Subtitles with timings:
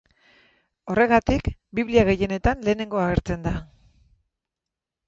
[0.93, 1.51] Horregatik
[1.81, 3.57] Biblia gehienetan lehenengo agertzen da.